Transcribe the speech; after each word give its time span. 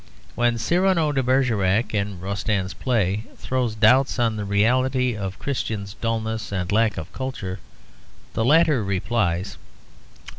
When 0.33 0.57
Cyrano 0.57 1.11
de 1.11 1.21
Bergerac, 1.21 1.93
in 1.93 2.19
Rostand's 2.19 2.73
play, 2.73 3.25
throws 3.37 3.75
doubts 3.75 4.17
on 4.17 4.35
the 4.35 4.45
reality 4.45 5.15
of 5.15 5.37
Christian's 5.37 5.93
dulness 5.93 6.51
and 6.51 6.71
lack 6.71 6.97
of 6.97 7.13
culture, 7.13 7.59
the 8.33 8.43
latter 8.43 8.83
replies: 8.83 9.59
'Bah! 10.25 10.29